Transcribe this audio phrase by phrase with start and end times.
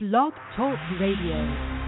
[0.00, 1.78] Blog Talk Radio.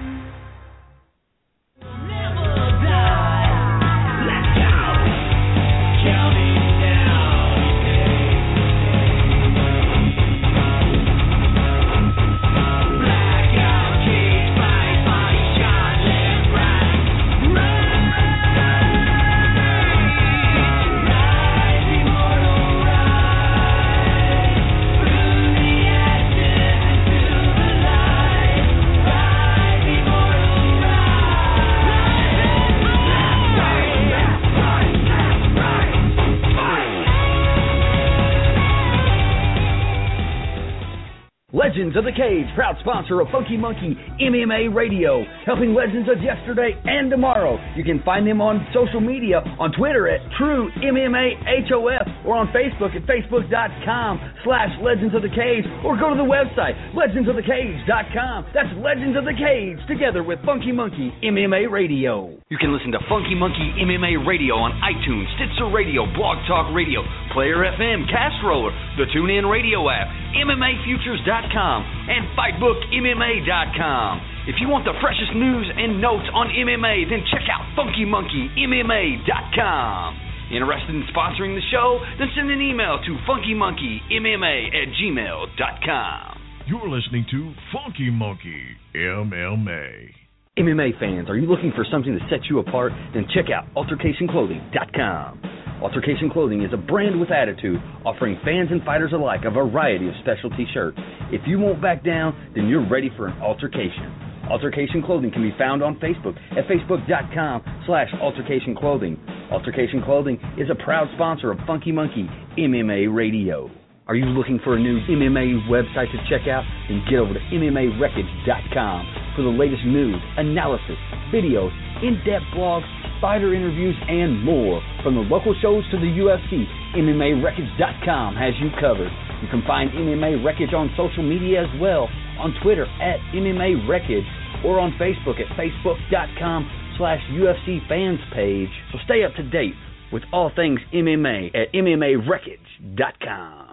[41.81, 46.77] Legends of the Cage, proud sponsor of Funky Monkey MMA Radio, helping legends of yesterday
[46.85, 47.57] and tomorrow.
[47.73, 52.53] You can find them on social media, on Twitter at True MMA HOF, or on
[52.53, 58.53] Facebook at Facebook.com slash Legends of the Cage, or go to the website, LegendsOfTheCage.com.
[58.53, 62.29] That's Legends of the Cage, together with Funky Monkey MMA Radio.
[62.53, 67.01] You can listen to Funky Monkey MMA Radio on iTunes, Stitcher Radio, Blog Talk Radio,
[67.33, 68.69] Player FM, Cast Roller,
[69.01, 74.21] the TuneIn Radio app, MMAFutures.com, and FightBookMMA.com.
[74.47, 80.21] If you want the freshest news and notes on MMA, then check out FunkyMonkeyMMA.com.
[80.51, 82.01] Interested in sponsoring the show?
[82.19, 86.39] Then send an email to FunkyMonkeyMMA at gmail.com.
[86.67, 90.11] You're listening to Funky Monkey MMA.
[90.59, 92.93] MMA fans, are you looking for something to set you apart?
[93.15, 95.50] Then check out AltercationClothing.com.
[95.83, 100.15] Altercation Clothing is a brand with attitude, offering fans and fighters alike a variety of
[100.21, 100.99] specialty shirts.
[101.33, 104.13] If you won't back down, then you're ready for an altercation.
[104.51, 109.17] Altercation Clothing can be found on Facebook at facebook.com slash altercation clothing.
[109.51, 112.29] Altercation Clothing is a proud sponsor of Funky Monkey
[112.59, 113.71] MMA Radio.
[114.07, 116.65] Are you looking for a new MMA website to check out?
[116.89, 120.99] Then get over to MMAWreckage.com for the latest news, analysis,
[121.33, 121.71] videos,
[122.03, 122.89] in-depth blogs,
[123.21, 124.83] fighter interviews, and more.
[125.03, 126.67] From the local shows to the UFC,
[126.97, 129.13] MMAWreckage.com has you covered.
[129.43, 134.27] You can find MMA Wreckage on social media as well, on Twitter at MMA Wreckage,
[134.65, 138.71] or on Facebook at Facebook.com slash UFC fans page.
[138.93, 139.75] So stay up to date
[140.13, 143.70] with all things MMA at MMAWreckage.com.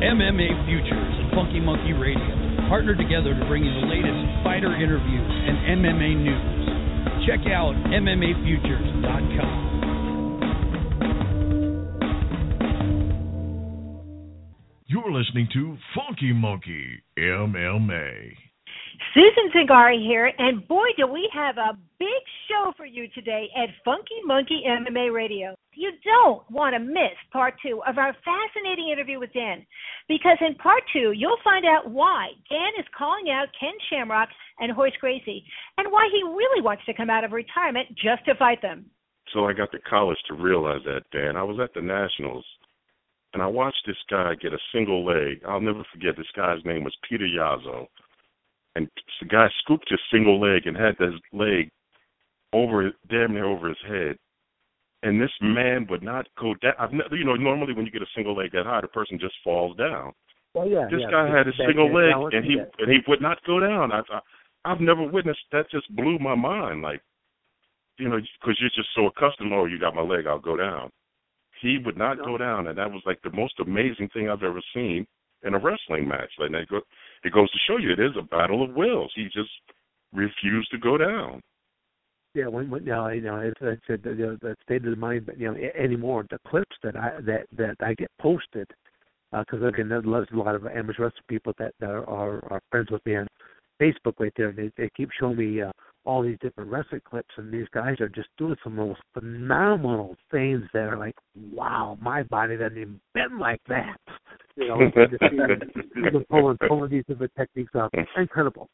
[0.00, 2.24] MMA Futures and Funky Monkey Radio
[2.70, 7.26] partner together to bring you the latest fighter interviews and MMA news.
[7.26, 9.60] Check out MMAFutures.com.
[14.86, 18.49] You're listening to Funky Monkey MMA.
[19.14, 23.68] Susan Zingari here, and boy, do we have a big show for you today at
[23.84, 25.54] Funky Monkey MMA Radio.
[25.74, 29.66] You don't want to miss part two of our fascinating interview with Dan,
[30.06, 34.28] because in part two, you'll find out why Dan is calling out Ken Shamrock
[34.60, 35.44] and Royce Gracie,
[35.78, 38.84] and why he really wants to come out of retirement just to fight them.
[39.32, 41.36] So I got to college to realize that, Dan.
[41.36, 42.44] I was at the Nationals,
[43.34, 45.42] and I watched this guy get a single leg.
[45.48, 46.16] I'll never forget.
[46.16, 47.86] This guy's name was Peter Yazzo
[48.76, 48.88] and
[49.20, 51.70] the guy scooped his single leg and had his leg
[52.52, 54.16] over damn near over his head.
[55.02, 56.74] And this man would not go down.
[56.78, 59.18] I've never, you know, normally when you get a single leg that high, the person
[59.18, 60.12] just falls down.
[60.54, 60.88] Well, yeah.
[60.90, 63.92] This yeah, guy had a single leg, and he and he would not go down.
[63.92, 64.20] I, I
[64.64, 65.70] I've never witnessed that.
[65.70, 66.82] Just blew my mind.
[66.82, 67.00] Like,
[67.98, 69.52] you know, because you're just so accustomed.
[69.52, 70.90] Oh, you got my leg, I'll go down.
[71.62, 72.24] He would not No.
[72.24, 75.06] go down, and that was like the most amazing thing I've ever seen
[75.44, 76.30] in a wrestling match.
[76.38, 76.80] Like, that go,
[77.24, 79.12] it goes to show you it is a battle of wills.
[79.14, 79.50] He just
[80.12, 81.40] refused to go down.
[82.34, 85.38] Yeah, when, when you know, you know, it's, it's the, state of the mind, but
[85.38, 88.68] you know, anymore the clips that I that that I get posted,
[89.32, 92.90] because again, there's a lot of amateur wrestling people that, that are, are are friends
[92.90, 93.26] with me on
[93.82, 94.50] Facebook right there.
[94.50, 95.72] and They they keep showing me uh,
[96.10, 100.16] all these different wrestling clips, and these guys are just doing some of those phenomenal
[100.32, 101.14] things that are like,
[101.52, 103.96] wow, my body doesn't even bend like that.
[104.56, 105.38] You know, just seeing
[106.12, 108.68] them pulling pulling these different techniques off, incredible.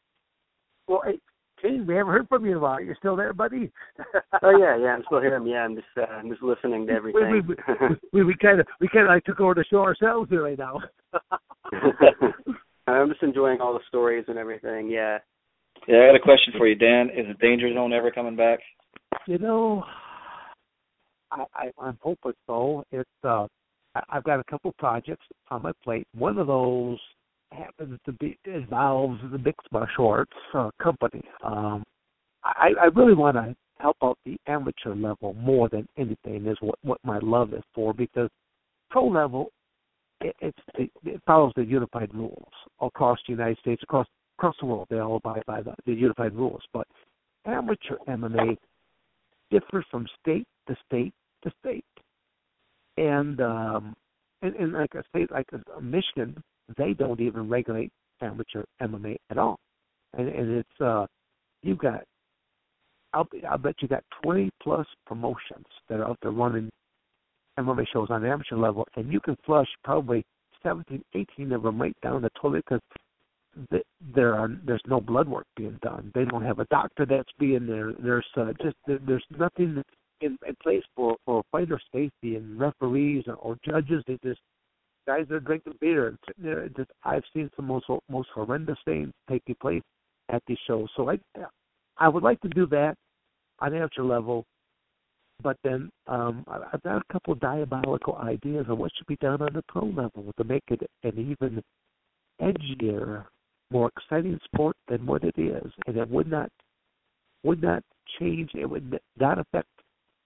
[0.87, 1.19] Well, hey,
[1.61, 2.81] Kane, we haven't heard from you in a while.
[2.81, 3.71] You're still there, buddy?
[4.43, 5.39] Oh yeah, yeah, I'm still here.
[5.45, 7.43] Yeah, I'm just uh, I'm just listening to We we everything.
[8.11, 10.43] we, we, we kind of we kind of like took over the show ourselves here
[10.43, 10.79] right now.
[12.87, 14.89] I'm just enjoying all the stories and everything.
[14.89, 15.19] Yeah.
[15.87, 17.09] Yeah, I got a question for you, Dan.
[17.09, 18.59] Is the Danger Zone ever coming back?
[19.27, 19.83] you know,
[21.31, 22.83] I, I I'm hoping so.
[22.91, 23.47] It's uh,
[24.09, 26.07] I've got a couple projects on my plate.
[26.15, 26.97] One of those
[27.51, 31.23] happens to be involves the Splash Shorts uh, company.
[31.43, 31.83] Um,
[32.43, 36.79] I, I really want to help out the amateur level more than anything is what
[36.81, 38.29] what my love is for because
[38.89, 39.51] pro level
[40.21, 42.51] it, it's it, it follows the unified rules
[42.81, 44.07] across the United States, across
[44.37, 44.87] across the world.
[44.89, 46.61] They all abide by the, the unified rules.
[46.73, 46.87] But
[47.45, 48.57] amateur MMA
[49.51, 51.13] differs from state to state
[51.43, 51.85] to state,
[52.97, 53.95] and um,
[54.41, 56.41] and, and like a state like a, Michigan,
[56.77, 57.91] they don't even regulate
[58.21, 59.59] amateur MMA at all,
[60.17, 61.05] and and it's uh,
[61.63, 62.03] you've got
[63.13, 66.69] I'll, I'll bet you got 20 plus promotions that are out there running
[67.57, 70.23] MMA shows on the amateur level, and you can flush probably
[70.61, 72.81] 17, 18 of them right down the toilet because
[74.13, 76.11] there are there's no blood work being done.
[76.13, 77.93] They don't have a doctor that's being there.
[77.99, 79.83] There's uh, just there's nothing
[80.21, 84.03] in, in place for for fighter safety and referees or, or judges.
[84.07, 84.39] They just
[85.07, 86.69] guys are drinking beer and sitting there.
[86.69, 89.83] Just I've seen some most most horrendous things taking place
[90.29, 90.89] at these shows.
[90.95, 91.19] So I
[91.97, 92.95] I would like to do that
[93.59, 94.45] on amateur level,
[95.41, 99.41] but then um, I've got a couple of diabolical ideas on what should be done
[99.41, 101.61] on the pro level to make it an even
[102.41, 103.25] edgier,
[103.71, 106.51] more exciting sport than what it is, and it would not
[107.43, 107.83] would not
[108.19, 108.51] change.
[108.55, 109.67] It would not affect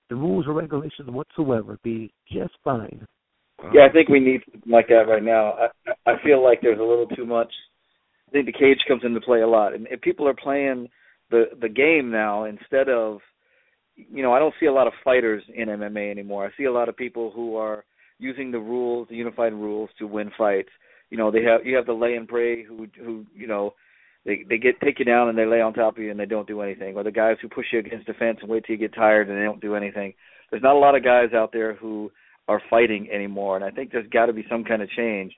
[0.09, 1.77] the rules or regulations whatsoever.
[1.83, 3.05] Be just fine.
[3.73, 5.53] Yeah, I think we need something like that right now.
[5.53, 7.51] I I feel like there's a little too much.
[8.27, 10.89] I think the cage comes into play a lot, and, and people are playing
[11.29, 13.19] the the game now instead of
[13.95, 16.45] you know I don't see a lot of fighters in MMA anymore.
[16.45, 17.83] I see a lot of people who are
[18.19, 20.69] using the rules, the unified rules, to win fights.
[21.11, 23.75] You know they have you have the lay and pray who who you know
[24.25, 26.25] they they get take you down and they lay on top of you and they
[26.25, 28.73] don't do anything, or the guys who push you against the fence and wait till
[28.73, 30.13] you get tired and they don't do anything.
[30.49, 32.11] There's not a lot of guys out there who
[32.47, 35.33] are fighting anymore, and I think there's got to be some kind of change.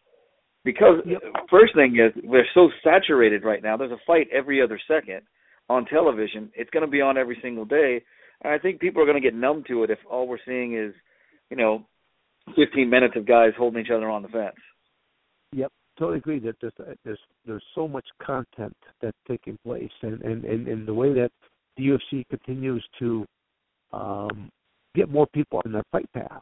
[0.64, 1.22] Because yep.
[1.50, 3.76] first thing is we're so saturated right now.
[3.76, 5.22] There's a fight every other second
[5.70, 6.52] on television.
[6.56, 8.02] It's going to be on every single day.
[8.44, 10.78] And I think people are going to get numb to it if all we're seeing
[10.78, 10.94] is,
[11.50, 11.86] you know,
[12.56, 14.56] 15 minutes of guys holding each other on the fence.
[15.54, 16.74] Yep, totally agree that there's
[17.04, 21.32] there's there's so much content that's taking place, and and and, and the way that
[21.78, 23.26] the UFC continues to
[23.92, 24.50] um,
[24.96, 26.42] get more people on their fight pass.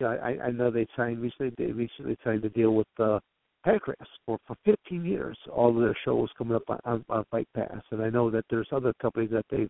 [0.00, 1.52] Yeah, I, I know they signed recently.
[1.58, 3.20] They recently signed a deal with uh,
[3.66, 3.94] Pancrase
[4.26, 5.36] for for 15 years.
[5.52, 8.44] All of their shows coming up on, on, on Fight Pass, and I know that
[8.50, 9.68] there's other companies that they,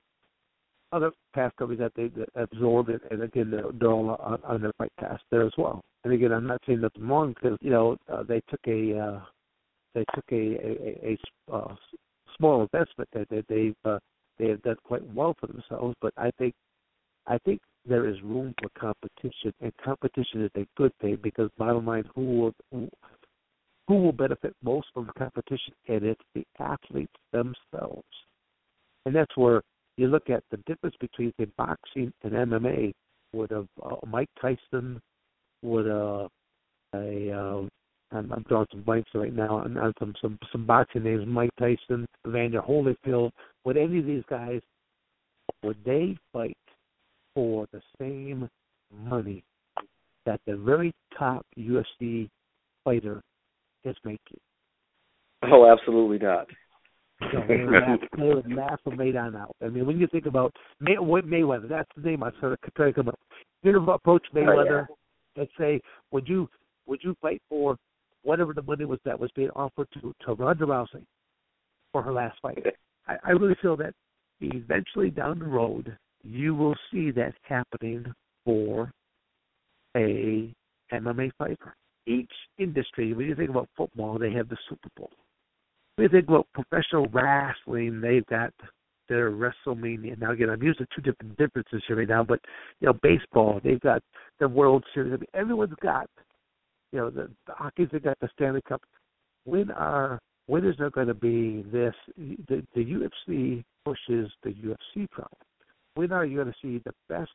[0.93, 2.11] other pass companies that they
[2.41, 5.81] absorbed, it, and again they're, they're all on, on their Fight Pass there as well.
[6.05, 9.21] And again, I'm not saying nothing wrong because you know uh, they took a uh,
[9.95, 11.19] they took a a, a,
[11.51, 11.75] a uh,
[12.37, 13.99] small investment that they, they've uh,
[14.39, 15.95] they have done quite well for themselves.
[16.01, 16.55] But I think
[17.27, 21.87] I think there is room for competition, and competition is a good thing because bottom
[21.87, 22.89] line, who will
[23.89, 28.05] who will benefit most from the competition, and it's the athletes themselves.
[29.05, 29.63] And that's where
[29.97, 32.93] you look at the difference between say, boxing and MMA.
[33.33, 35.01] Would a uh, Mike Tyson,
[35.63, 36.29] would a
[36.95, 37.63] a uh,
[38.13, 41.25] I'm, I'm drawing some blanks right now on some some some boxing names.
[41.27, 43.31] Mike Tyson, Evander Holyfield.
[43.65, 44.61] Would any of these guys
[45.63, 46.57] would they fight
[47.35, 48.49] for the same
[48.93, 49.45] money
[50.27, 52.29] that the very top UFC
[52.85, 53.23] fighter
[53.85, 54.41] is making.
[55.43, 56.47] Oh, absolutely not.
[57.33, 59.55] So they would laugh from Maidan out.
[59.63, 62.95] I mean, when you think about May, Mayweather, that's the name I started trying to
[62.95, 63.19] come up.
[63.63, 64.97] You know, approach Mayweather oh,
[65.37, 65.43] yeah.
[65.43, 65.81] and say,
[66.13, 66.49] "Would you
[66.87, 67.77] would you fight for
[68.23, 71.05] whatever the money was that was being offered to to Ronda Rousey
[71.93, 72.65] for her last fight?"
[73.07, 73.95] I, I really feel that
[74.41, 78.07] eventually down the road you will see that happening
[78.45, 78.91] for
[79.97, 80.53] a
[80.93, 81.75] MMA fighter
[82.07, 85.11] each industry, when you think about football, they have the Super Bowl.
[85.99, 88.53] You think about professional wrestling, they've got
[89.09, 90.19] their WrestleMania.
[90.19, 92.41] Now, again, I'm using two different differences here right now, but
[92.81, 94.03] you know, baseball, they've got
[94.39, 95.13] the World Series.
[95.13, 96.09] I mean, everyone's got,
[96.93, 98.81] you know, the, the hockey's they got the Stanley Cup.
[99.45, 101.95] When are when is there going to be this?
[102.17, 105.43] The, the UFC pushes the UFC product.
[105.95, 107.31] When are you going to see the best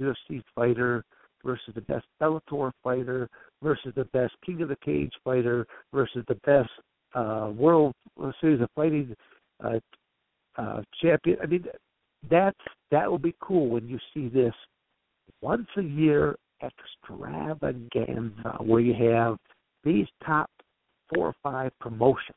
[0.00, 1.04] UFC fighter
[1.44, 3.28] versus the best Bellator fighter
[3.62, 6.70] versus the best King of the Cage fighter versus the best
[7.14, 7.94] uh, World
[8.40, 9.14] Series of Fighting
[9.62, 9.78] uh,
[10.56, 11.38] uh, champion.
[11.42, 11.64] I mean,
[12.30, 12.58] that's
[12.90, 14.54] that will be cool when you see this
[15.40, 19.36] once a year extravaganza where you have
[19.82, 20.50] these top
[21.12, 22.36] four or five promotions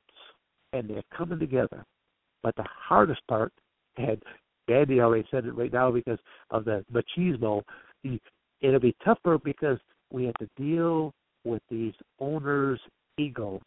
[0.73, 1.85] and they're coming together.
[2.43, 3.53] But the hardest part,
[3.97, 4.21] and
[4.67, 6.19] Andy already said it right now because
[6.51, 7.61] of the machismo,
[8.03, 8.19] the
[8.61, 9.77] it'll be tougher because
[10.11, 12.79] we have to deal with these owners'
[13.17, 13.61] egos.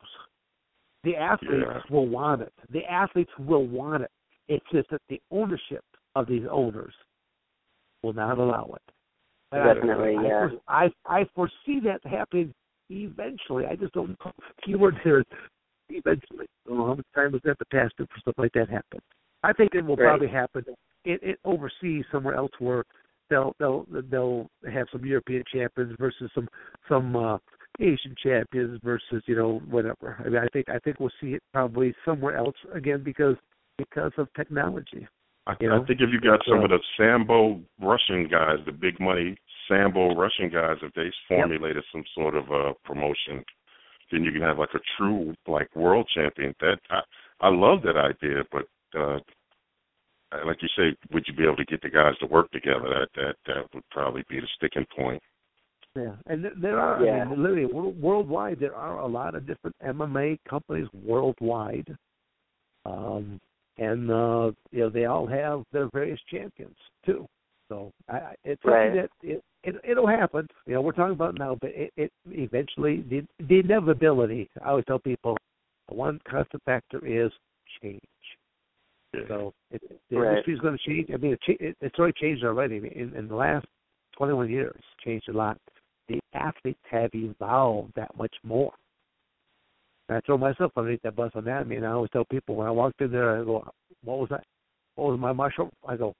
[1.04, 1.80] The athletes yeah.
[1.90, 2.52] will want it.
[2.72, 4.10] The athletes will want it.
[4.48, 6.92] It's just that the ownership of these owners
[8.02, 8.92] will not allow it.
[9.52, 10.48] Definitely, I, yeah.
[10.68, 12.54] I, I foresee that happening
[12.88, 14.32] eventually, I just don't know.
[14.64, 15.26] Keyword here is
[15.88, 16.46] eventually.
[16.66, 19.00] I don't know how much time was that the past for stuff like that happen.
[19.42, 20.06] I think it will Right.
[20.06, 20.64] probably happen
[21.04, 22.84] in, in overseas somewhere else where
[23.28, 26.48] they'll they'll they'll have some European champions versus some
[26.88, 27.38] some uh
[27.80, 30.16] Asian champions versus you know whatever.
[30.24, 33.36] I mean, I think I think we'll see it probably somewhere else again because
[33.78, 35.06] because of technology.
[35.46, 35.82] I, You know?
[35.82, 39.36] I think if you got some of the Sambo Russian guys, the big money
[39.68, 43.42] Sambo Russian guys, if they formulated some sort of uh promotion,
[44.12, 46.54] then you can have like a true like world champion.
[46.60, 47.00] That I
[47.40, 48.66] I love that idea, but
[48.98, 49.18] uh
[50.46, 52.88] like you say, would you be able to get the guys to work together?
[52.88, 55.22] That that that would probably be the sticking point.
[55.96, 57.22] Yeah, and there are Yeah.
[57.22, 61.96] I mean, literally worldwide there are a lot of different MMA companies worldwide,
[62.86, 63.40] um,
[63.76, 67.26] and uh, you know they all have their various champions too.
[67.68, 68.94] So I, I- it's something Right.
[68.94, 70.46] that it, it it'll happen.
[70.66, 74.48] You know we're talking about now, but it, it eventually the the inevitability.
[74.64, 75.36] I always tell people
[75.88, 77.32] the one constant factor is
[77.82, 78.00] change.
[79.26, 80.30] So it, the Right.
[80.30, 81.10] industry's going to change.
[81.12, 82.76] I mean, it, it, it's already changed already.
[82.76, 83.66] In, in the last
[84.16, 85.58] 21 years, it's changed a lot.
[86.10, 88.72] The athletes have evolved that much more.
[90.08, 91.60] And I throw myself underneath that bus on that.
[91.60, 93.64] I mean, I always tell people when I walked in there, I go,
[94.02, 94.44] "What was that?
[94.96, 96.16] What was my martial?" I go,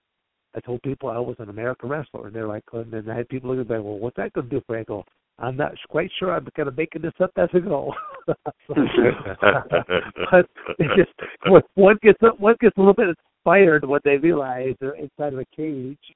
[0.55, 3.27] "I told people I was an American wrestler," and they're like, and then I had
[3.27, 5.03] people looking at me, "Well, what's that going to do for?" you?" I go,
[5.39, 6.31] "I'm not quite sure.
[6.31, 7.93] I'm kind of making this up as I go."
[8.27, 8.37] but
[10.79, 11.11] it just
[11.47, 15.39] when one gets one gets a little bit inspired when they realize they're inside of
[15.39, 16.15] a cage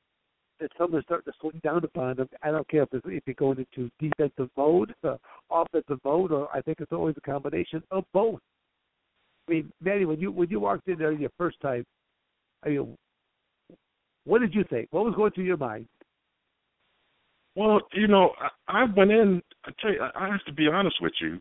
[0.60, 2.30] that something's starting to swing down upon them.
[2.44, 5.18] I don't care if it's, if you're going into defensive mode, uh,
[5.52, 8.40] offensive mode, or I think it's always a combination of both.
[9.48, 11.86] I mean, Manny, when you when you walked in there your first time,
[12.64, 12.98] I mean,
[14.26, 14.88] what did you think?
[14.92, 15.88] What was going through your mind?
[17.56, 18.32] Well, you know,
[18.68, 19.42] I, I went in.
[19.66, 21.40] I tell you, I I have to be honest with you.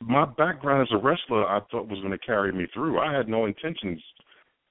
[0.00, 2.98] My background as a wrestler, I thought was going to carry me through.
[2.98, 4.02] I had no intentions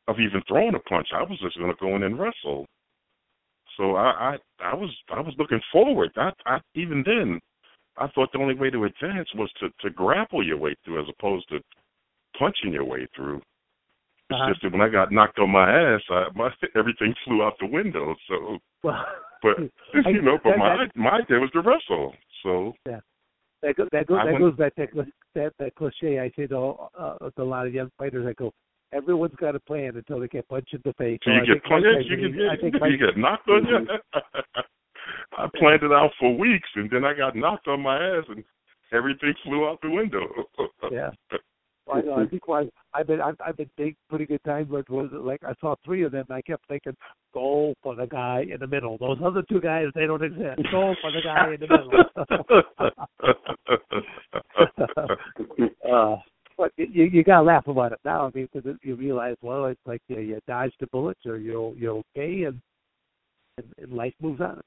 [0.10, 1.08] of even throwing a punch.
[1.16, 2.66] I was just going to go in and wrestle.
[3.78, 4.38] So I, I,
[4.72, 6.12] I was, I was looking forward.
[6.18, 7.40] I, I even then,
[7.98, 11.08] I thought the only way to advance was to to grapple your way through, as
[11.18, 11.60] opposed to
[12.38, 13.38] punching your way through.
[14.30, 14.50] It's Uh-huh.
[14.50, 17.68] just that when I got knocked on my ass, I, my everything flew out the
[17.68, 18.16] window.
[18.28, 19.06] So Well,
[19.42, 19.58] but
[20.06, 22.16] you know, but that- my that- my idea was to wrestle.
[22.44, 22.74] So
[23.64, 26.48] That goes that goes that went- goes back to that that, that cliche I say
[26.48, 28.26] to, all, uh, to a lot of young fighters.
[28.28, 28.52] I go,
[28.94, 31.20] everyone's got a plan until they get punched in the face.
[31.24, 33.88] so you I get think punched, you get I think you get knocked on you.
[35.38, 38.44] I planned it out for weeks, and then I got knocked on my ass, and
[38.94, 40.28] everything flew out the window.
[40.92, 41.10] yeah.
[41.88, 42.14] Well, I know.
[42.20, 45.42] I think why I've been I've, I've been taking pretty good time, but was like
[45.44, 46.26] I saw three of them.
[46.30, 46.96] and I kept thinking,
[47.34, 48.98] go for the guy in the middle.
[48.98, 50.62] Those other two guys, they don't exist.
[50.72, 51.92] Go for the guy in the middle.
[55.92, 56.18] uh,
[56.62, 58.28] but you you gotta laugh about it now.
[58.28, 61.74] I mean, because you realize, well, it's like you, you dodged the bullets, or you're
[61.76, 62.62] you're okay, and
[63.58, 64.62] and, and life moves on.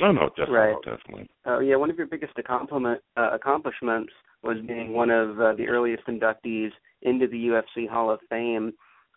[0.00, 0.76] no, no, definitely, Right.
[0.84, 1.30] definitely.
[1.46, 5.68] Uh, yeah, one of your biggest accomplishment, uh, accomplishments was being one of uh, the
[5.68, 6.70] earliest inductees
[7.02, 8.72] into the UFC Hall of Fame.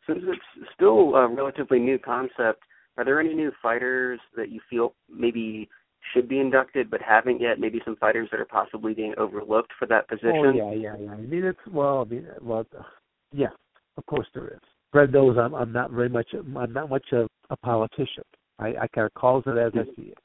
[0.05, 2.62] Since it's still a relatively new concept,
[2.98, 5.67] are there any new fighters that you feel maybe
[6.13, 7.60] should be inducted but haven't yet?
[7.60, 10.32] Maybe some fighters that are possibly being overlooked for that position?
[10.36, 11.12] Oh yeah, yeah, yeah.
[11.12, 12.65] I mean, it's well, I mean, well,
[13.32, 13.50] yeah,
[13.98, 14.60] of course there is.
[14.91, 18.24] Fred knows I'm I'm not very much I'm not much of a politician.
[18.58, 20.18] I I kind of calls it as I see it.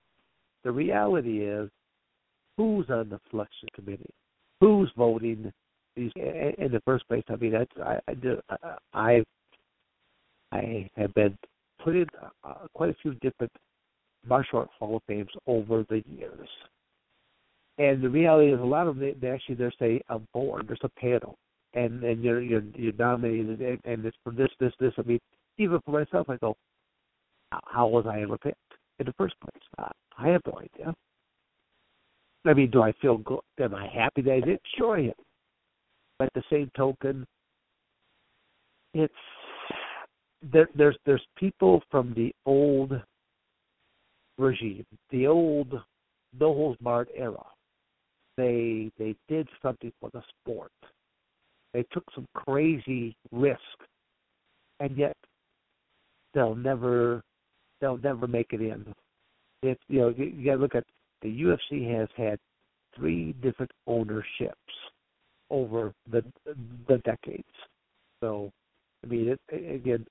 [0.65, 1.69] The reality is,
[2.57, 4.15] who's on the selection committee?
[4.61, 5.53] Who's voting
[5.97, 7.25] these in in the first place?
[7.29, 8.41] I mean, that's I I do
[8.95, 9.23] I
[10.53, 11.37] I have been
[11.83, 12.07] put in
[12.45, 13.53] uh, quite a few different
[14.27, 16.49] martial art hall of fames over the years.
[17.79, 20.79] And the reality is, a lot of them they, actually there's a, a board, there's
[20.85, 21.37] a panel,
[21.75, 24.93] and and you're you're you're nominated, and, and it's for this this this.
[24.97, 25.19] I mean,
[25.59, 26.57] even for myself, I go,
[27.65, 28.59] how, was I ever picked
[29.01, 29.63] in the first place?
[29.79, 29.89] Uh,
[30.19, 30.95] I have no idea.
[32.47, 33.41] I mean, do I feel good?
[33.61, 34.61] Am I happy that I did?
[34.77, 35.13] Sure, I am.
[36.19, 37.27] But at the same token,
[38.93, 39.13] it's
[40.53, 40.69] there.
[40.77, 42.93] There's there's people from the old
[44.39, 45.73] regime, the old
[46.39, 47.45] no holds barred era.
[48.37, 50.73] They they did something for the sport.
[51.73, 53.61] They took some crazy risk,
[54.81, 55.17] and yet
[56.35, 57.23] they'll never
[57.81, 58.93] they'll never make it in.
[59.63, 60.85] If you know, you, you got to look at
[61.23, 62.39] the UFC has had
[62.97, 64.59] three different ownerships
[65.51, 66.25] over the
[66.89, 67.45] the decades.
[68.21, 68.51] So,
[69.05, 70.07] I mean, it, again,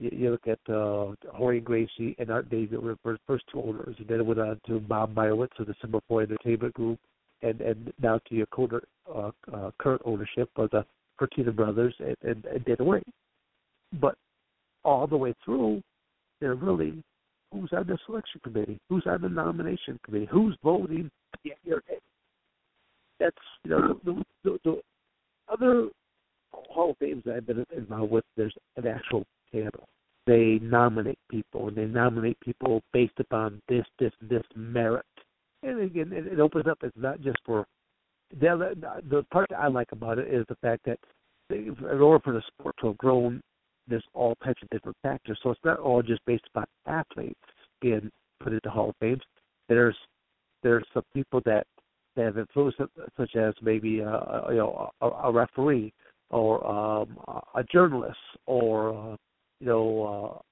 [0.00, 3.94] you, you look at uh, Jorge Gracie and Art Davie were the first two owners,
[3.98, 6.98] and then it went on to Bob Meyrowitz of the Semaphore Entertainment Group,
[7.42, 10.84] and and now to your current uh, uh, current ownership of the
[11.20, 13.06] Fertitta brothers and, and, and Dana White.
[14.00, 14.16] But
[14.84, 15.82] all the way through,
[16.40, 17.02] they're really
[17.52, 21.10] who's on the selection committee, who's on the nomination committee, who's voting.
[23.18, 24.80] That's you know the, the, the
[25.52, 25.88] other
[26.52, 28.24] Hall of Fames that I've been involved with.
[28.36, 29.88] There's an actual panel.
[30.26, 35.04] They nominate people, and they nominate people based upon this, this, this merit.
[35.62, 36.78] And again, it, it opens up.
[36.82, 37.66] It's not just for
[38.38, 40.98] the the part that I like about it is the fact that
[41.50, 43.40] in order for the sport to have grown,
[43.88, 45.38] there's all types of different factors.
[45.42, 47.40] So it's not all just based upon athletes
[47.80, 49.20] being put into Hall of Fame.
[49.68, 49.96] There's
[50.62, 51.66] there's some people that
[52.16, 52.78] that have influenced,
[53.16, 55.92] such as maybe uh, you know a, a referee
[56.30, 57.18] or um,
[57.54, 59.16] a journalist or uh,
[59.60, 60.42] you know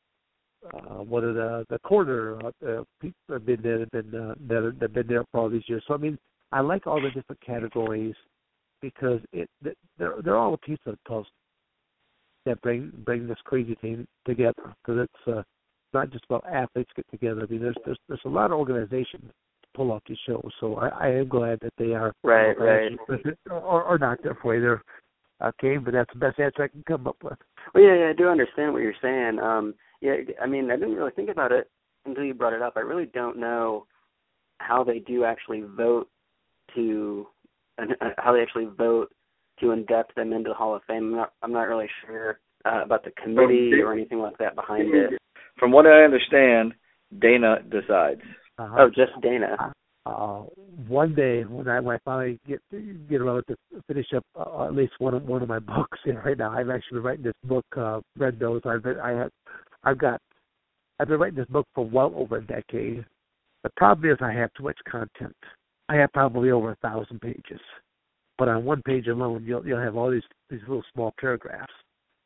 [0.64, 4.34] uh, uh, one of the the corner uh, people have been there, have been uh,
[4.48, 5.82] that have been there for all these years.
[5.86, 6.18] So I mean,
[6.52, 8.14] I like all the different categories
[8.80, 9.48] because it
[9.98, 11.26] they're they're all a piece of the puzzle
[12.46, 15.42] that bring bring this crazy team together because it's uh,
[15.92, 17.42] not just about athletes get together.
[17.42, 19.24] I mean, there's there's there's a lot of organizations
[19.62, 20.50] to pull off these shows.
[20.60, 22.92] So I, I am glad that they are right, right,
[23.50, 24.60] or, or not that way.
[24.60, 24.82] They're
[25.42, 27.38] okay, but that's the best answer I can come up with.
[27.74, 29.38] Well, yeah, yeah, I do understand what you're saying.
[29.38, 31.70] Um, yeah, I mean, I didn't really think about it
[32.06, 32.74] until you brought it up.
[32.76, 33.86] I really don't know
[34.58, 36.08] how they do actually vote
[36.74, 37.26] to,
[37.78, 37.84] uh,
[38.18, 39.12] how they actually vote
[39.60, 40.96] to induct them into the Hall of Fame.
[40.96, 44.94] I'm not, I'm not really sure uh, about the committee or anything like that behind
[44.94, 45.20] it.
[45.58, 46.74] From what I understand,
[47.20, 48.20] Dana decides.
[48.58, 48.76] Uh-huh.
[48.78, 49.72] Oh, just Dana.
[50.08, 50.42] Uh,
[50.86, 52.60] one day when I when I finally get
[53.10, 56.16] get around to finish up uh, at least one of one of my books, and
[56.24, 58.62] right now I've actually been writing this book, uh, Red Nose.
[58.64, 59.30] I've been, I have
[59.84, 60.20] I've got
[60.98, 63.04] I've been writing this book for well over a decade.
[63.64, 65.36] The problem is I have too much content.
[65.90, 67.60] I have probably over a thousand pages,
[68.38, 71.72] but on one page alone, you'll you'll have all these these little small paragraphs.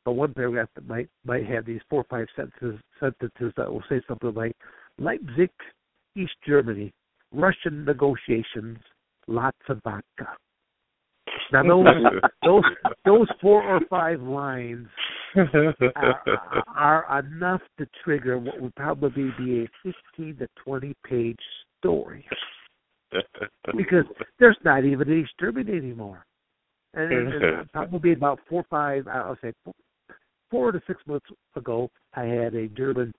[0.04, 3.82] But one paragraph that might might have these four or five sentences sentences that will
[3.88, 4.54] say something like
[4.98, 5.50] Leipzig,
[6.14, 6.92] East Germany,
[7.32, 8.78] Russian negotiations,
[9.26, 10.36] lots of vodka.
[11.52, 11.86] Now those
[12.44, 12.64] those
[13.04, 14.88] those four or five lines
[15.36, 16.24] are,
[16.76, 21.38] are enough to trigger what would probably be a fifteen to twenty page
[21.78, 22.26] story.
[23.76, 24.04] because
[24.38, 26.24] there's not even East Germany anymore.
[26.94, 29.74] And, and probably about four or five, I'll say four,
[30.50, 33.12] four to six months ago, I had a German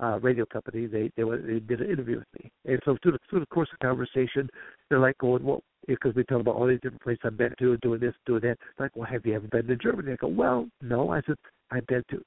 [0.00, 0.86] uh, radio company.
[0.86, 3.68] They they they did an interview with me, and so through the through the course
[3.72, 4.48] of the conversation,
[4.88, 7.72] they're like going, well, because we talk about all these different places I've been to,
[7.72, 8.58] and doing this, doing that.
[8.78, 10.12] Like, well, have you ever been to Germany?
[10.12, 11.10] I go, well, no.
[11.10, 11.36] I said,
[11.70, 12.22] I've been to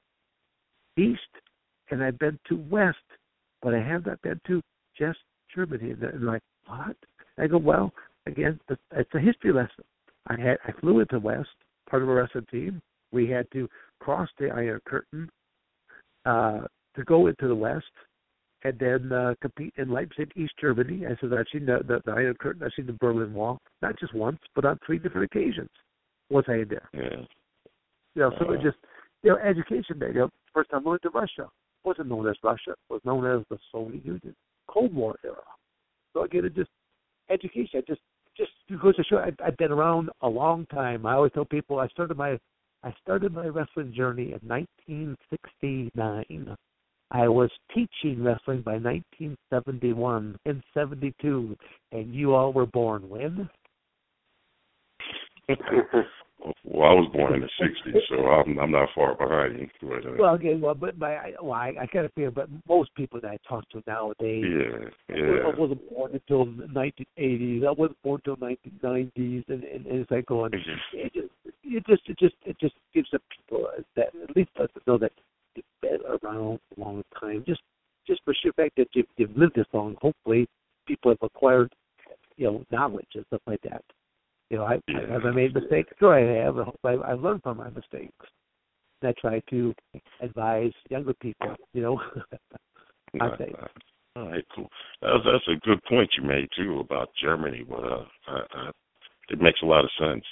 [1.00, 1.20] East,
[1.90, 2.96] and I've been to West,
[3.62, 4.62] but I have not been to
[4.96, 5.18] just
[5.54, 5.90] Germany.
[5.90, 6.96] And they're like, what?
[7.38, 7.92] I go, well,
[8.26, 9.84] again, it's a history lesson.
[10.26, 11.48] I had I flew into West,
[11.88, 12.82] part of a wrestling team.
[13.12, 13.68] We had to
[14.00, 15.30] cross the Iron Curtain
[16.26, 16.60] uh,
[16.96, 17.86] to go into the West
[18.64, 21.06] and then uh, compete in Leipzig, East Germany.
[21.06, 23.98] I said I've seen the, the, the Iron Curtain, I've seen the Berlin Wall, not
[23.98, 25.70] just once, but on three different occasions.
[26.30, 26.88] Once I had there.
[26.92, 27.24] Yeah.
[28.14, 28.76] You know, so uh, it just
[29.22, 30.08] you know, education day.
[30.08, 31.48] You know, first time I went to Russia.
[31.84, 34.34] wasn't known as Russia, was known as the Soviet Union.
[34.68, 35.36] Cold War era.
[36.12, 36.70] So again it just
[37.30, 37.80] education.
[37.80, 38.00] I just
[38.36, 38.50] just
[38.82, 41.06] goes to show I, I've been around a long time.
[41.06, 42.38] I always tell people I started my
[42.82, 46.56] I started my wrestling journey in 1969.
[47.10, 51.56] I was teaching wrestling by 1971 and 72,
[51.92, 53.48] and you all were born when?
[55.48, 59.68] well, I was born in the '60s, so I'm I'm not far behind you.
[59.80, 62.94] But, uh, well, okay, well, but, I, well, I, I kind of feel, but most
[62.94, 66.66] people that I talk to nowadays, yeah, yeah, I wasn't born until the
[67.18, 67.66] 1980s.
[67.66, 71.32] I wasn't born until 1990s, and, and, and it's like going, it just,
[71.64, 73.66] it just, it just, it just gives the people
[73.96, 75.12] that at least let them know that
[76.22, 77.44] around long time.
[77.46, 77.60] Just,
[78.06, 80.48] just for sheer fact that you've, you've lived this long, hopefully
[80.86, 81.72] people have acquired,
[82.36, 83.82] you know, knowledge and stuff like that.
[84.50, 85.06] You know, I, yeah.
[85.12, 85.92] have I made mistakes?
[85.98, 86.56] Sure, I have.
[86.84, 88.26] I, I've learned from my mistakes.
[89.02, 89.74] I try to
[90.20, 91.54] advise younger people.
[91.72, 92.00] You know,
[93.20, 93.56] I think.
[94.16, 94.68] All right, cool.
[95.00, 97.64] That's that's a good point you made too about Germany.
[97.68, 98.70] But uh, I, I,
[99.28, 100.24] it makes a lot of sense.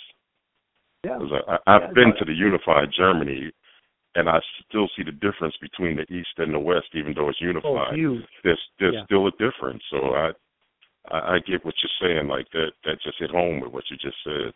[1.04, 1.18] Yeah.
[1.46, 3.52] I, I've yeah, been to the unified Germany,
[4.16, 7.40] and I still see the difference between the East and the West, even though it's
[7.40, 7.94] unified.
[7.94, 9.04] Oh, there's there's yeah.
[9.04, 9.82] still a difference.
[9.90, 10.30] So I
[11.10, 12.26] I, I get what you're saying.
[12.26, 14.52] Like that, that just hit home with what you just said.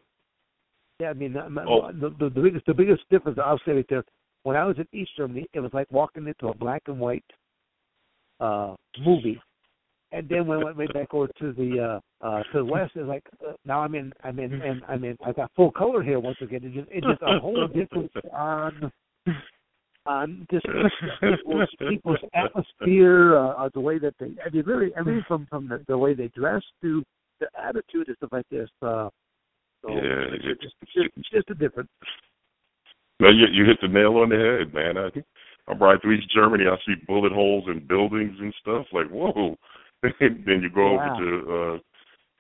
[0.99, 1.92] Yeah, I mean, oh.
[1.92, 4.05] the, the the biggest the biggest difference I'll say right there.
[4.42, 7.25] When I was in East Germany, it was like walking into a black and white
[8.40, 9.38] uh movie,
[10.12, 12.92] and then when I went way back over to the uh uh to the west,
[12.94, 16.03] it's like uh, now I'm in I'm in and I'm in I got full color
[16.03, 16.61] here once again.
[16.62, 18.90] It's just it's just a whole difference on
[20.07, 20.67] on just
[21.21, 25.47] people's, people's atmosphere, uh, uh, the way that they I mean really I mean from
[25.51, 27.03] from the, the way they dress to
[27.41, 28.69] the attitude and stuff like this.
[28.83, 29.09] Uh
[29.83, 31.89] so Yeah, it's it- just, it's just, it's just a difference.
[33.21, 34.97] No, you you hit the nail on the head, man.
[34.97, 35.11] I
[35.71, 36.65] I'm right through East Germany.
[36.67, 38.87] I see bullet holes in buildings and stuff.
[38.93, 39.57] Like whoa.
[40.21, 41.13] And then you go Yeah.
[41.13, 41.79] over to uh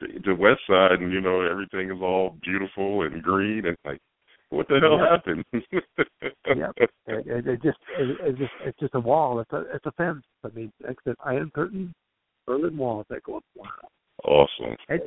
[0.00, 4.00] the, the west side, and you know everything is all beautiful and green, and like,
[4.50, 5.10] what the hell Yeah.
[5.10, 5.44] happened?
[5.52, 6.72] Yep.
[6.76, 9.40] It, it, it just it, it just it's just a wall.
[9.40, 10.24] It's a it's a fence.
[10.44, 11.94] I mean, like the Iron Curtain,
[12.46, 13.00] Berlin Wall.
[13.00, 13.68] It's like oh, wow.
[14.24, 14.76] Awesome.
[14.88, 15.00] Ed,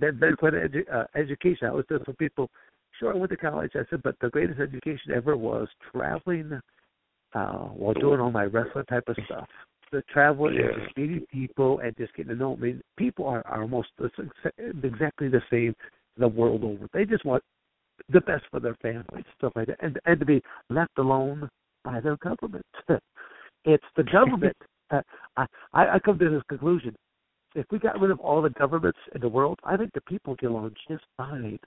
[0.00, 1.68] then then quite edu- uh, education.
[1.68, 2.50] I was there for people.
[2.98, 3.72] Sure, I went to college.
[3.74, 6.60] I said, but the greatest education ever was traveling
[7.34, 9.48] uh while doing all my wrestling type of stuff.
[9.92, 12.54] The traveling and just meeting people and just getting to know.
[12.54, 14.10] I mean, people are are almost the
[14.82, 15.74] exactly the same
[16.18, 16.88] the world over.
[16.92, 17.42] They just want
[18.08, 21.48] the best for their families, stuff like that, and and to be left alone
[21.84, 22.66] by their government.
[23.64, 24.56] it's the government.
[24.90, 25.02] uh,
[25.36, 26.94] I I I come to this conclusion.
[27.54, 30.36] If we got rid of all the governments in the world, I think the people
[30.36, 31.58] get along just fine.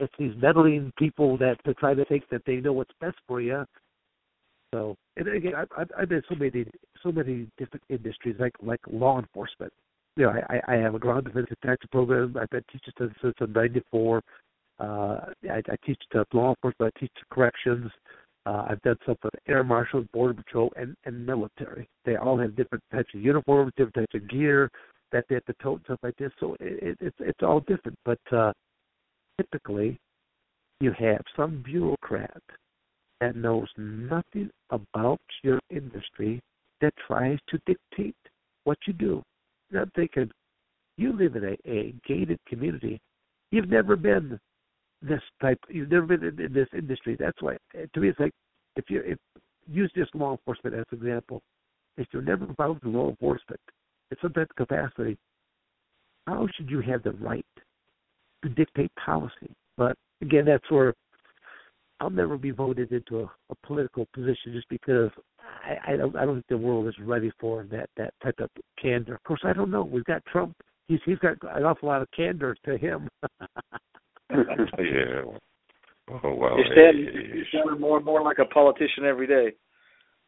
[0.00, 3.40] It's these meddling people that to try to think that they know what's best for
[3.40, 3.64] you.
[4.72, 6.66] So, and again, I, I've, I've been in so many,
[7.02, 9.72] so many different industries, like like law enforcement.
[10.16, 12.36] You know, I, I have a ground defense protection program.
[12.40, 14.22] I've been teaching since since '94.
[14.80, 16.92] Uh, I, I teach to law enforcement.
[16.96, 17.90] I teach to corrections.
[18.46, 21.88] Uh, I've done stuff with air marshals, border patrol, and and military.
[22.04, 24.70] They all have different types of uniforms, different types of gear
[25.12, 26.32] that they have to tote and stuff like this.
[26.40, 27.98] So it, it, it's it's all different.
[28.04, 28.52] But uh,
[29.38, 29.98] typically,
[30.80, 32.42] you have some bureaucrat
[33.20, 36.40] that knows nothing about your industry
[36.80, 38.16] that tries to dictate
[38.64, 39.22] what you do.
[39.70, 40.30] And I'm thinking,
[40.96, 42.98] you live in a, a gated community.
[43.50, 44.38] You've never been
[45.02, 45.58] this type.
[45.68, 47.16] You've never been in, in this industry.
[47.18, 48.32] That's why, eh, to me, it's like
[48.76, 49.18] if you if
[49.70, 51.42] use just law enforcement as an example.
[51.96, 53.60] If you're never involved in law enforcement
[54.10, 55.18] in some type of capacity,
[56.26, 57.44] how should you have the right
[58.42, 59.54] to dictate policy?
[59.76, 60.94] But again, that's where
[62.00, 65.10] I'll never be voted into a, a political position just because
[65.64, 68.50] I, I don't I don't think the world is ready for that that type of
[68.80, 69.14] candor.
[69.14, 69.82] Of course, I don't know.
[69.82, 70.56] We've got Trump.
[70.88, 73.08] He's he's got an awful lot of candor to him.
[74.78, 75.22] yeah.
[76.22, 76.56] Oh wow.
[76.56, 79.52] You're standing, you're sounding more and more like a politician every day.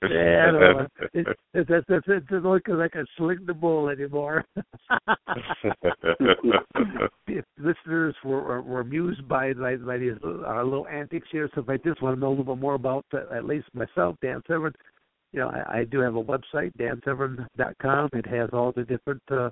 [0.03, 0.89] Yeah, I don't know.
[1.15, 4.45] It, it, that's that's it's only because I can sling the bull anymore.
[7.59, 11.69] listeners were, were were amused by by, by these uh, little antics here, so if
[11.69, 14.43] I just want to know a little bit more about uh, at least myself, Dan
[14.49, 14.75] Severn,
[15.33, 18.11] you know, I, I do have a website, dansevern.com.
[18.13, 19.51] It has all the different uh,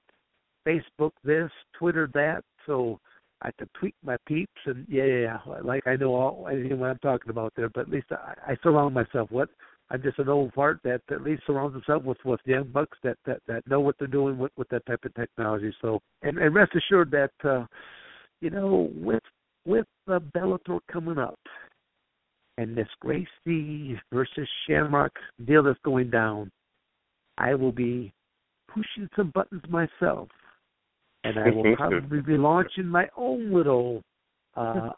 [0.66, 2.98] Facebook this, Twitter that, so
[3.42, 5.60] I can tweet my peeps and yeah, yeah, yeah.
[5.62, 8.56] Like I know all anything what I'm talking about there, but at least I, I
[8.62, 9.30] surround myself.
[9.30, 9.48] What
[9.90, 13.16] I'm just an old fart that at least surrounds himself with with young bucks that
[13.26, 15.74] that that know what they're doing with with that type of technology.
[15.80, 17.64] So and and rest assured that uh,
[18.40, 19.22] you know with
[19.64, 21.38] with the Bellator coming up
[22.58, 25.12] and this Gracie versus Shamrock
[25.46, 26.50] deal that's going down,
[27.38, 28.12] I will be
[28.68, 30.28] pushing some buttons myself,
[31.24, 34.02] and I will probably be launching my own little
[34.56, 34.90] uh,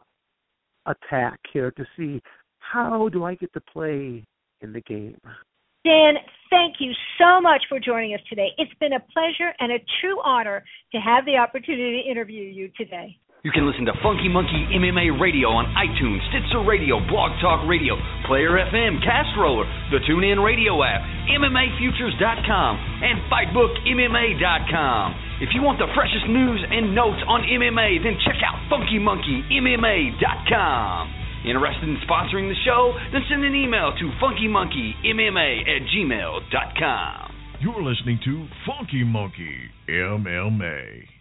[0.87, 2.21] attack here to see
[2.59, 4.25] how do I get to play
[4.61, 5.19] in the game.
[5.85, 6.15] Dan,
[6.49, 8.51] thank you so much for joining us today.
[8.57, 12.71] It's been a pleasure and a true honor to have the opportunity to interview you
[12.77, 13.19] today.
[13.43, 17.99] You can listen to Funky Monkey MMA Radio on iTunes, Stitcher Radio, Blog Talk Radio,
[18.31, 25.43] Player FM, Cast Roller, the TuneIn Radio app, MMAFutures.com, and FightBookMMA.com.
[25.43, 31.03] If you want the freshest news and notes on MMA, then check out FunkyMonkeyMMA.com.
[31.43, 32.95] Interested in sponsoring the show?
[33.11, 37.59] Then send an email to FunkyMonkeyMMA at gmail.com.
[37.59, 41.12] You're listening to Funky Monkey MMA.